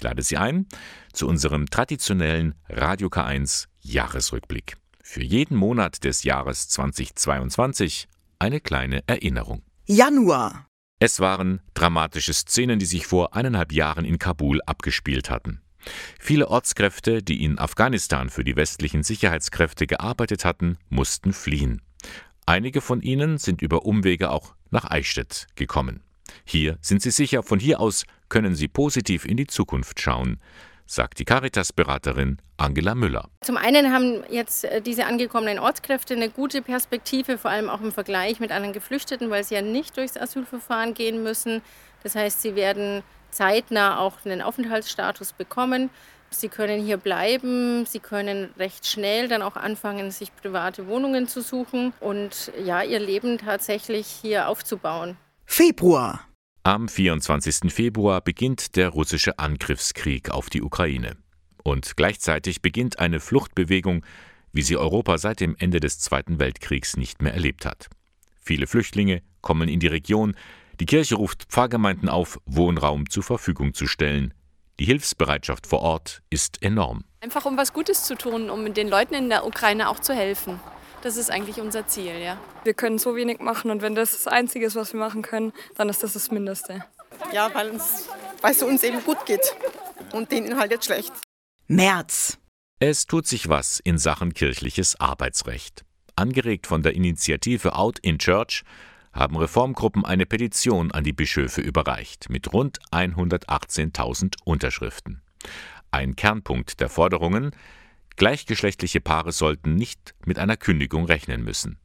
[0.00, 0.66] Ich lade Sie ein
[1.12, 4.78] zu unserem traditionellen Radio K1 Jahresrückblick.
[5.02, 8.08] Für jeden Monat des Jahres 2022
[8.38, 9.62] eine kleine Erinnerung.
[9.84, 10.66] Januar.
[11.00, 15.60] Es waren dramatische Szenen, die sich vor eineinhalb Jahren in Kabul abgespielt hatten.
[16.18, 21.82] Viele Ortskräfte, die in Afghanistan für die westlichen Sicherheitskräfte gearbeitet hatten, mussten fliehen.
[22.46, 26.02] Einige von ihnen sind über Umwege auch nach Eichstätt gekommen.
[26.46, 30.40] Hier sind sie sicher, von hier aus können sie positiv in die Zukunft schauen
[30.90, 33.28] sagt die Caritas-Beraterin Angela Müller.
[33.42, 37.92] Zum einen haben jetzt äh, diese angekommenen Ortskräfte eine gute Perspektive, vor allem auch im
[37.92, 41.62] Vergleich mit anderen Geflüchteten, weil sie ja nicht durchs Asylverfahren gehen müssen.
[42.02, 45.90] Das heißt, sie werden zeitnah auch einen Aufenthaltsstatus bekommen.
[46.30, 51.40] Sie können hier bleiben, sie können recht schnell dann auch anfangen, sich private Wohnungen zu
[51.40, 55.16] suchen und ja, ihr Leben tatsächlich hier aufzubauen.
[55.44, 56.20] Februar.
[56.62, 57.72] Am 24.
[57.72, 61.16] Februar beginnt der russische Angriffskrieg auf die Ukraine.
[61.64, 64.04] Und gleichzeitig beginnt eine Fluchtbewegung,
[64.52, 67.88] wie sie Europa seit dem Ende des Zweiten Weltkriegs nicht mehr erlebt hat.
[68.42, 70.34] Viele Flüchtlinge kommen in die Region,
[70.80, 74.34] die Kirche ruft Pfarrgemeinden auf, Wohnraum zur Verfügung zu stellen.
[74.78, 77.04] Die Hilfsbereitschaft vor Ort ist enorm.
[77.22, 80.60] Einfach um was Gutes zu tun, um den Leuten in der Ukraine auch zu helfen.
[81.02, 82.38] Das ist eigentlich unser Ziel, ja.
[82.64, 85.52] Wir können so wenig machen und wenn das das Einzige ist, was wir machen können,
[85.76, 86.84] dann ist das das Mindeste.
[87.32, 88.08] Ja, weil, uns,
[88.42, 89.56] weil es uns eben gut geht
[90.12, 91.12] und denen halt jetzt schlecht.
[91.66, 92.38] März.
[92.80, 95.84] Es tut sich was in Sachen kirchliches Arbeitsrecht.
[96.16, 98.62] Angeregt von der Initiative Out in Church
[99.12, 105.22] haben Reformgruppen eine Petition an die Bischöfe überreicht mit rund 118.000 Unterschriften.
[105.90, 107.52] Ein Kernpunkt der Forderungen
[108.20, 111.78] Gleichgeschlechtliche Paare sollten nicht mit einer Kündigung rechnen müssen.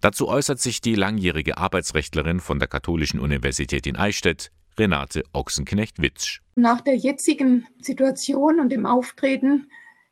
[0.00, 6.42] Dazu äußert sich die langjährige Arbeitsrechtlerin von der Katholischen Universität in Eichstätt, Renate Ochsenknecht-Witzsch.
[6.54, 9.68] Nach der jetzigen Situation und dem Auftreten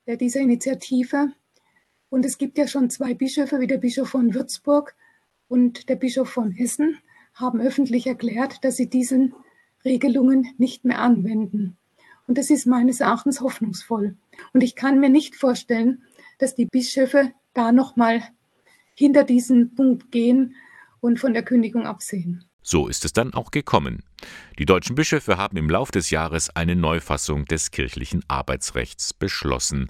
[0.09, 1.29] dieser Initiative,
[2.09, 4.97] und es gibt ja schon zwei Bischöfe, wie der Bischof von Würzburg
[5.47, 6.99] und der Bischof von Hessen,
[7.35, 9.33] haben öffentlich erklärt, dass sie diesen
[9.85, 11.79] Regelungen nicht mehr anwenden.
[12.27, 14.17] Und das ist meines Erachtens hoffnungsvoll.
[14.53, 16.03] Und ich kann mir nicht vorstellen,
[16.39, 18.23] dass die Bischöfe da nochmal
[18.95, 20.55] hinter diesen Punkt gehen
[21.01, 22.45] und von der Kündigung absehen.
[22.63, 24.03] So ist es dann auch gekommen.
[24.59, 29.89] Die deutschen Bischöfe haben im Lauf des Jahres eine Neufassung des kirchlichen Arbeitsrechts beschlossen.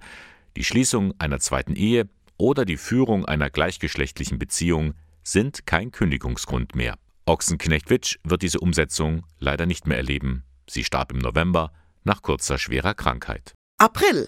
[0.56, 4.92] Die Schließung einer zweiten Ehe oder die Führung einer gleichgeschlechtlichen Beziehung
[5.22, 6.98] sind kein Kündigungsgrund mehr.
[7.24, 10.44] Ochsenknecht-Witsch wird diese Umsetzung leider nicht mehr erleben.
[10.68, 11.72] Sie starb im November
[12.06, 13.52] nach kurzer schwerer Krankheit.
[13.78, 14.26] April.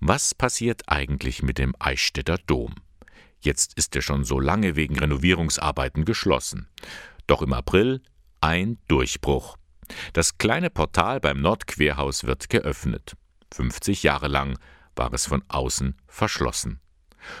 [0.00, 2.76] Was passiert eigentlich mit dem Eichstätter Dom?
[3.40, 6.68] Jetzt ist er schon so lange wegen Renovierungsarbeiten geschlossen.
[7.26, 8.02] Doch im April
[8.40, 9.56] ein Durchbruch.
[10.12, 13.16] Das kleine Portal beim Nordquerhaus wird geöffnet.
[13.52, 14.58] 50 Jahre lang
[14.94, 16.80] war es von außen verschlossen.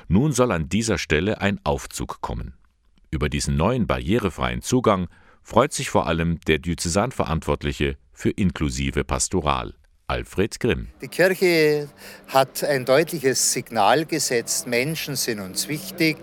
[0.08, 2.54] Nun soll an dieser Stelle ein Aufzug kommen.
[3.10, 5.08] Über diesen neuen barrierefreien Zugang
[5.42, 9.74] freut sich vor allem der Diözesanverantwortliche für inklusive Pastoral,
[10.08, 10.88] Alfred Grimm.
[11.00, 11.88] Die Kirche
[12.26, 16.16] hat ein deutliches Signal gesetzt, Menschen sind uns wichtig,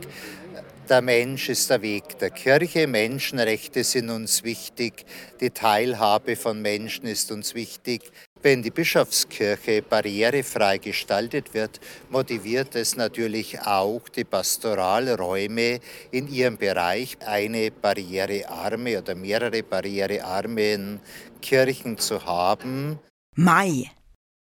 [0.90, 5.06] der Mensch ist der Weg der Kirche, Menschenrechte sind uns wichtig,
[5.40, 8.12] die Teilhabe von Menschen ist uns wichtig.
[8.46, 11.80] Wenn die Bischofskirche barrierefrei gestaltet wird,
[12.12, 15.80] motiviert es natürlich auch die Pastoralräume
[16.12, 21.00] in ihrem Bereich, eine barrierearme oder mehrere barrierearmen
[21.42, 23.00] Kirchen zu haben.
[23.36, 23.90] Mai.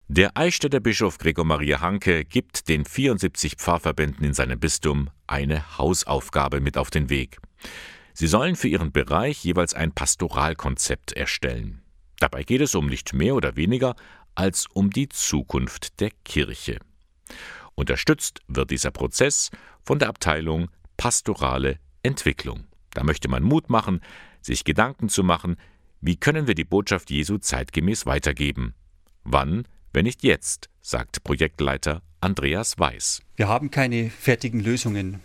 [0.10, 6.60] Der Eichstätter Bischof Gregor Maria Hanke gibt den 74 Pfarrverbänden in seinem Bistum eine Hausaufgabe
[6.60, 7.38] mit auf den Weg.
[8.14, 11.87] Sie sollen für ihren Bereich jeweils ein Pastoralkonzept erstellen.
[12.20, 13.96] Dabei geht es um nicht mehr oder weniger
[14.36, 16.80] als um die Zukunft der Kirche.
[17.76, 19.52] Unterstützt wird dieser Prozess
[19.84, 22.66] von der Abteilung Pastorale Entwicklung.
[22.94, 24.02] Da möchte man Mut machen,
[24.42, 25.58] sich Gedanken zu machen,
[26.02, 28.74] wie können wir die Botschaft Jesu zeitgemäß weitergeben?
[29.24, 33.22] Wann, wenn nicht jetzt, sagt Projektleiter Andreas Weiß.
[33.36, 35.22] Wir haben keine fertigen Lösungen.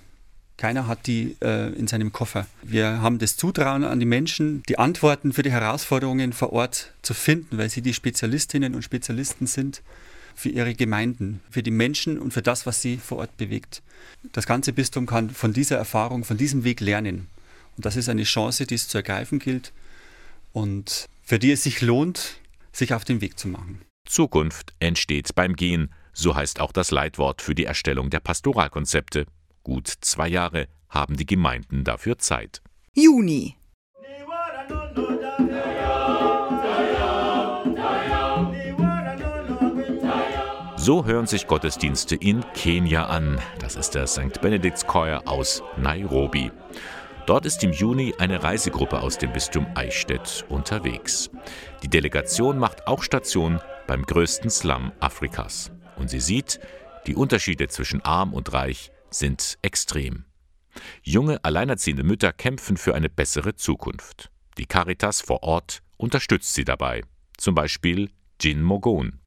[0.63, 2.47] Keiner hat die äh, in seinem Koffer.
[2.63, 7.15] Wir haben das Zutrauen an die Menschen, die Antworten für die Herausforderungen vor Ort zu
[7.15, 9.83] finden, weil sie die Spezialistinnen und Spezialisten sind
[10.37, 13.83] für ihre Gemeinden, für die Menschen und für das, was sie vor Ort bewegt.
[14.31, 17.27] Das ganze Bistum kann von dieser Erfahrung, von diesem Weg lernen.
[17.77, 19.73] Und das ist eine Chance, die es zu ergreifen gilt
[20.53, 22.37] und für die es sich lohnt,
[22.71, 23.81] sich auf den Weg zu machen.
[24.09, 29.27] Zukunft entsteht beim Gehen, so heißt auch das Leitwort für die Erstellung der Pastoralkonzepte.
[29.63, 32.63] Gut zwei Jahre haben die Gemeinden dafür Zeit.
[32.95, 33.57] Juni.
[40.77, 43.41] So hören sich Gottesdienste in Kenia an.
[43.61, 44.41] Das ist der St.
[44.41, 46.51] Benedict's Choir aus Nairobi.
[47.27, 51.31] Dort ist im Juni eine Reisegruppe aus dem Bistum Eichstätt unterwegs.
[51.85, 55.71] Die Delegation macht auch Station beim größten Slum Afrikas.
[55.97, 56.59] Und sie sieht,
[57.07, 60.25] die Unterschiede zwischen arm und reich sind extrem.
[61.03, 64.31] Junge, alleinerziehende Mütter kämpfen für eine bessere Zukunft.
[64.59, 67.03] Die Caritas vor Ort unterstützt sie dabei.
[67.37, 68.11] Zum Beispiel
[68.41, 69.21] Jin Mogon.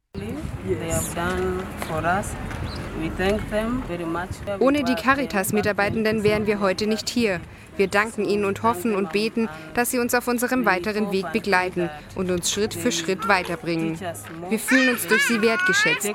[4.59, 7.41] Ohne die Caritas-Mitarbeitenden wären wir heute nicht hier.
[7.77, 11.89] Wir danken ihnen und hoffen und beten, dass sie uns auf unserem weiteren Weg begleiten
[12.15, 13.99] und uns Schritt für Schritt weiterbringen.
[14.49, 16.13] Wir fühlen uns durch sie wertgeschätzt.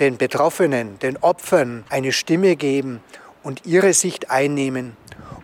[0.00, 3.00] den Betroffenen, den Opfern eine Stimme geben
[3.42, 4.96] und ihre Sicht einnehmen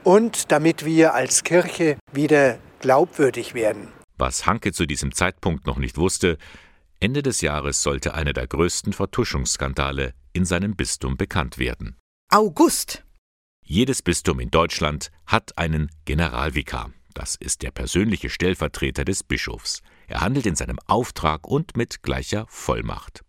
[0.03, 3.89] und damit wir als Kirche wieder glaubwürdig werden.
[4.17, 6.39] Was Hanke zu diesem Zeitpunkt noch nicht wusste,
[7.01, 11.97] Ende des Jahres sollte einer der größten Vertuschungsskandale in seinem Bistum bekannt werden.
[12.31, 13.04] August.
[13.67, 16.91] Jedes Bistum in Deutschland hat einen Generalvikar.
[17.15, 19.81] Das ist der persönliche Stellvertreter des Bischofs.
[20.07, 23.23] Er handelt in seinem Auftrag und mit gleicher Vollmacht.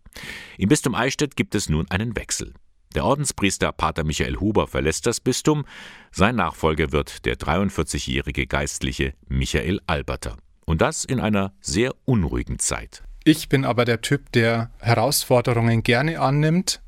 [0.57, 2.53] Im Bistum Eichstätt gibt es nun einen Wechsel.
[2.95, 5.63] Der Ordenspriester Pater Michael Huber verlässt das Bistum.
[6.11, 10.35] Sein Nachfolger wird der 43-jährige Geistliche Michael Alberter.
[10.65, 13.03] Und das in einer sehr unruhigen Zeit.
[13.23, 16.81] Ich bin aber der Typ, der Herausforderungen gerne annimmt,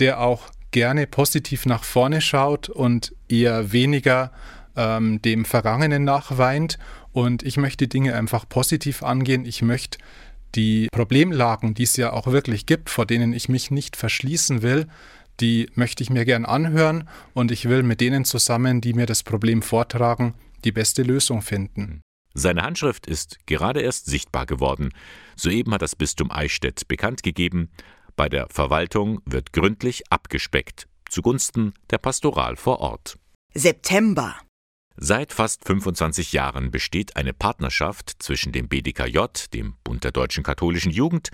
[0.00, 4.32] der auch gerne positiv nach vorne schaut und eher weniger
[4.76, 6.78] ähm, dem Vergangenen nachweint.
[7.12, 9.44] Und ich möchte Dinge einfach positiv angehen.
[9.44, 9.98] Ich möchte
[10.54, 14.86] die Problemlagen, die es ja auch wirklich gibt, vor denen ich mich nicht verschließen will,
[15.40, 19.22] die möchte ich mir gern anhören und ich will mit denen zusammen, die mir das
[19.22, 22.00] Problem vortragen, die beste Lösung finden.
[22.34, 24.90] Seine Handschrift ist gerade erst sichtbar geworden.
[25.36, 27.70] Soeben hat das Bistum Eichstätt bekannt gegeben,
[28.18, 33.16] bei der Verwaltung wird gründlich abgespeckt, zugunsten der Pastoral vor Ort.
[33.54, 34.34] September.
[34.96, 39.20] Seit fast 25 Jahren besteht eine Partnerschaft zwischen dem BDKJ,
[39.54, 41.30] dem Bund der deutschen katholischen Jugend,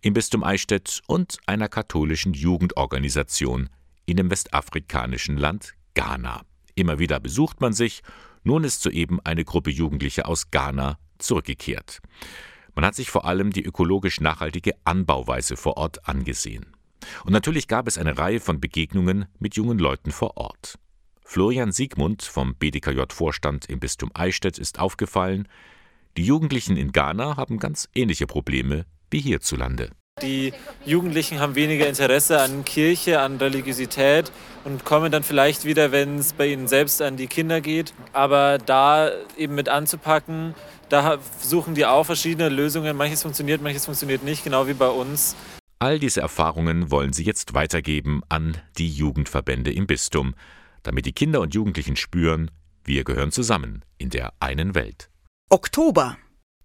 [0.00, 3.70] im Bistum Eichstätt und einer katholischen Jugendorganisation
[4.04, 6.42] in dem westafrikanischen Land Ghana.
[6.74, 8.02] Immer wieder besucht man sich,
[8.42, 12.00] nun ist soeben eine Gruppe Jugendlicher aus Ghana zurückgekehrt.
[12.74, 16.66] Man hat sich vor allem die ökologisch nachhaltige Anbauweise vor Ort angesehen.
[17.24, 20.78] Und natürlich gab es eine Reihe von Begegnungen mit jungen Leuten vor Ort.
[21.24, 25.48] Florian Siegmund vom BDKJ-Vorstand im Bistum Eichstätt ist aufgefallen,
[26.16, 29.90] die Jugendlichen in Ghana haben ganz ähnliche Probleme wie hierzulande.
[30.22, 30.52] Die
[30.86, 34.30] Jugendlichen haben weniger Interesse an Kirche, an Religiosität
[34.64, 37.94] und kommen dann vielleicht wieder, wenn es bei ihnen selbst an die Kinder geht.
[38.12, 40.54] Aber da eben mit anzupacken,
[40.94, 42.96] da suchen die auch verschiedene Lösungen.
[42.96, 45.34] Manches funktioniert, manches funktioniert nicht, genau wie bei uns.
[45.80, 50.34] All diese Erfahrungen wollen sie jetzt weitergeben an die Jugendverbände im Bistum,
[50.84, 52.48] damit die Kinder und Jugendlichen spüren,
[52.84, 55.10] wir gehören zusammen in der einen Welt.
[55.50, 56.16] Oktober.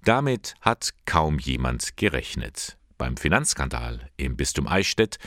[0.03, 2.77] Damit hat kaum jemand gerechnet.
[2.99, 5.17] Beim Finanzskandal im Bistum Eichstätt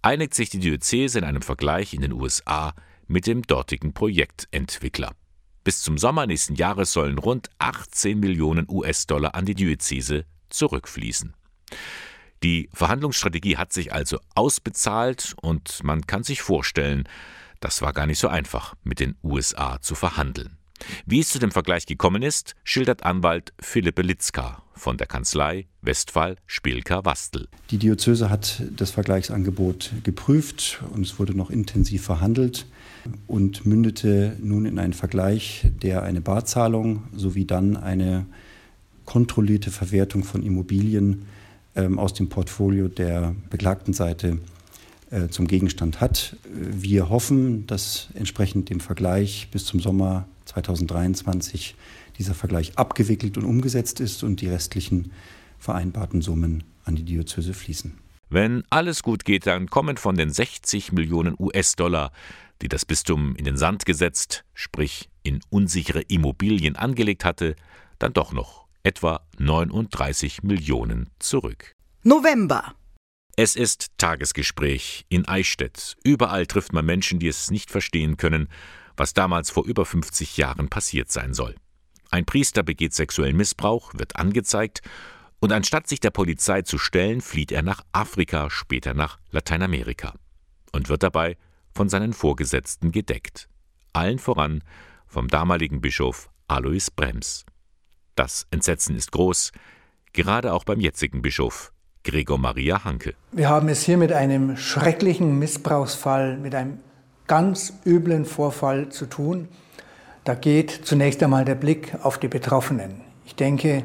[0.00, 2.72] einigt sich die Diözese in einem Vergleich in den USA
[3.06, 5.12] mit dem dortigen Projektentwickler.
[5.66, 11.34] Bis zum Sommer nächsten Jahres sollen rund 18 Millionen US-Dollar an die Diözese zurückfließen.
[12.44, 17.08] Die Verhandlungsstrategie hat sich also ausbezahlt und man kann sich vorstellen,
[17.58, 20.56] das war gar nicht so einfach, mit den USA zu verhandeln.
[21.04, 26.36] Wie es zu dem Vergleich gekommen ist, schildert Anwalt Philippe Litzka von der Kanzlei Westphal
[26.46, 27.48] Spielker Wastel.
[27.70, 32.66] Die Diözese hat das Vergleichsangebot geprüft und es wurde noch intensiv verhandelt
[33.26, 38.26] und mündete nun in einen Vergleich, der eine Barzahlung sowie dann eine
[39.04, 41.26] kontrollierte Verwertung von Immobilien
[41.74, 44.38] ähm, aus dem Portfolio der beklagten Seite
[45.10, 46.36] äh, zum Gegenstand hat.
[46.52, 51.76] Wir hoffen, dass entsprechend dem Vergleich bis zum Sommer 2023
[52.18, 55.12] dieser Vergleich abgewickelt und umgesetzt ist und die restlichen
[55.58, 57.98] vereinbarten Summen an die Diözese fließen.
[58.28, 62.10] Wenn alles gut geht, dann kommen von den 60 Millionen US-Dollar,
[62.62, 67.54] die das Bistum in den Sand gesetzt, sprich in unsichere Immobilien angelegt hatte,
[67.98, 71.72] dann doch noch etwa 39 Millionen zurück.
[72.02, 72.74] November.
[73.36, 75.96] Es ist Tagesgespräch in Eichstätt.
[76.02, 78.48] Überall trifft man Menschen, die es nicht verstehen können,
[78.96, 81.54] was damals vor über 50 Jahren passiert sein soll.
[82.10, 84.82] Ein Priester begeht sexuellen Missbrauch, wird angezeigt
[85.40, 90.14] und anstatt sich der Polizei zu stellen, flieht er nach Afrika, später nach Lateinamerika
[90.72, 91.36] und wird dabei
[91.74, 93.48] von seinen Vorgesetzten gedeckt.
[93.92, 94.62] Allen voran
[95.06, 97.44] vom damaligen Bischof Alois Brems.
[98.14, 99.52] Das Entsetzen ist groß,
[100.12, 101.72] gerade auch beim jetzigen Bischof
[102.02, 103.14] Gregor Maria Hanke.
[103.32, 106.78] Wir haben es hier mit einem schrecklichen Missbrauchsfall, mit einem
[107.26, 109.48] ganz üblen Vorfall zu tun.
[110.26, 113.00] Da geht zunächst einmal der Blick auf die Betroffenen.
[113.24, 113.84] Ich denke,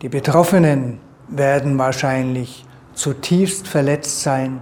[0.00, 4.60] die Betroffenen werden wahrscheinlich zutiefst verletzt sein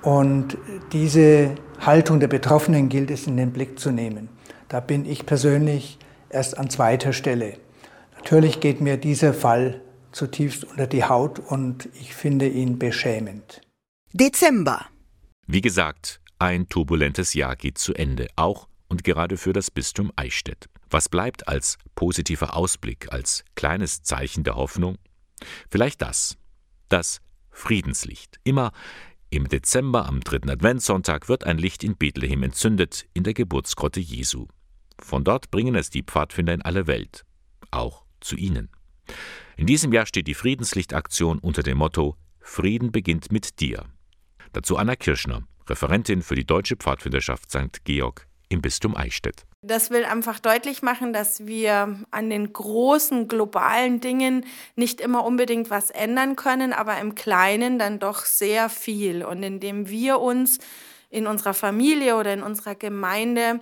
[0.00, 0.56] und
[0.94, 4.30] diese Haltung der Betroffenen gilt es in den Blick zu nehmen.
[4.68, 5.98] Da bin ich persönlich
[6.30, 7.58] erst an zweiter Stelle.
[8.16, 13.60] Natürlich geht mir dieser Fall zutiefst unter die Haut und ich finde ihn beschämend.
[14.14, 14.86] Dezember.
[15.46, 20.68] Wie gesagt, ein turbulentes Jahr geht zu Ende, auch und gerade für das Bistum Eichstätt.
[20.90, 24.96] Was bleibt als positiver Ausblick, als kleines Zeichen der Hoffnung?
[25.70, 26.36] Vielleicht das,
[26.88, 28.40] das Friedenslicht.
[28.44, 28.72] Immer
[29.30, 34.46] im Dezember am dritten Adventssonntag wird ein Licht in Bethlehem entzündet, in der Geburtsgrotte Jesu.
[34.98, 37.24] Von dort bringen es die Pfadfinder in alle Welt,
[37.70, 38.70] auch zu Ihnen.
[39.56, 43.84] In diesem Jahr steht die Friedenslichtaktion unter dem Motto Frieden beginnt mit dir.
[44.52, 47.84] Dazu Anna Kirschner, Referentin für die Deutsche Pfadfinderschaft St.
[47.84, 49.44] Georg im Bistum Eichstätt.
[49.62, 55.70] Das will einfach deutlich machen, dass wir an den großen globalen Dingen nicht immer unbedingt
[55.70, 59.24] was ändern können, aber im Kleinen dann doch sehr viel.
[59.24, 60.58] Und indem wir uns
[61.10, 63.60] in unserer Familie oder in unserer Gemeinde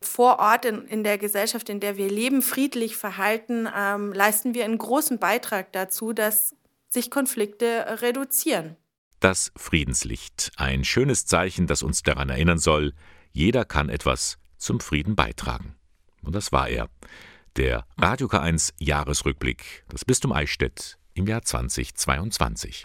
[0.00, 4.64] vor Ort in, in der Gesellschaft, in der wir leben, friedlich verhalten, ähm, leisten wir
[4.64, 6.54] einen großen Beitrag dazu, dass
[6.88, 8.76] sich Konflikte reduzieren.
[9.20, 12.92] Das Friedenslicht, ein schönes Zeichen, das uns daran erinnern soll,
[13.34, 15.74] jeder kann etwas zum Frieden beitragen.
[16.22, 16.88] Und das war er.
[17.56, 22.84] Der Radio K1 Jahresrückblick, das Bistum Eichstätt im Jahr 2022.